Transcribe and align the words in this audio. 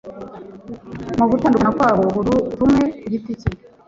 Mu 1.17 1.25
gutandukana 1.31 1.71
kwabo 1.77 2.03
buri 2.15 2.33
rumwe 2.59 2.85
kugiti 3.01 3.31
cye 3.39 3.49